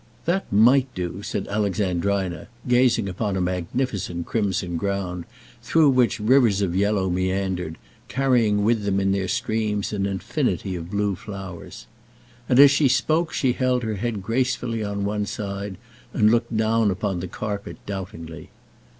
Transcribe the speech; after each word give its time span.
"That 0.25 0.51
might 0.51 0.91
do," 0.95 1.21
said 1.21 1.47
Alexandrina, 1.47 2.47
gazing 2.67 3.07
upon 3.07 3.37
a 3.37 3.39
magnificent 3.39 4.25
crimson 4.25 4.75
ground 4.75 5.25
through 5.61 5.91
which 5.91 6.19
rivers 6.19 6.63
of 6.63 6.75
yellow 6.75 7.07
meandered, 7.07 7.77
carrying 8.07 8.63
with 8.63 8.81
them 8.83 8.99
in 8.99 9.11
their 9.11 9.27
streams 9.27 9.93
an 9.93 10.07
infinity 10.07 10.75
of 10.75 10.89
blue 10.89 11.15
flowers. 11.15 11.85
And 12.49 12.59
as 12.59 12.71
she 12.71 12.87
spoke 12.87 13.31
she 13.31 13.53
held 13.53 13.83
her 13.83 13.97
head 13.97 14.23
gracefully 14.23 14.83
on 14.83 15.05
one 15.05 15.27
side, 15.27 15.77
and 16.13 16.31
looked 16.31 16.57
down 16.57 16.89
upon 16.89 17.19
the 17.19 17.27
carpet 17.27 17.77
doubtingly. 17.85 18.49